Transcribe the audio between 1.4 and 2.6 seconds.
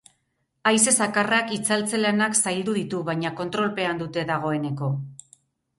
itzaltze lanak